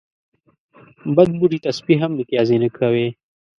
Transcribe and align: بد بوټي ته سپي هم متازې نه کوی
بد 1.15 1.29
بوټي 1.39 1.59
ته 1.63 1.69
سپي 1.77 1.95
هم 2.01 2.11
متازې 2.19 2.57
نه 2.63 2.69
کوی 2.77 3.07